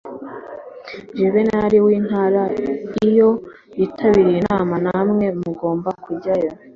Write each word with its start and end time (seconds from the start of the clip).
Guverineri 1.19 1.77
w 1.85 1.87
Intara 1.97 2.43
iyo 3.07 3.29
yitabiriye 3.77 4.37
inama 4.43 4.73
namwe 4.85 5.25
mugomba 5.41 5.89
kujyayo 6.03 6.49